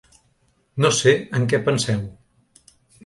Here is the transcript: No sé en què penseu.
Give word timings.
No 0.85 0.89
sé 1.01 1.13
en 1.41 1.45
què 1.51 1.59
penseu. 1.67 2.03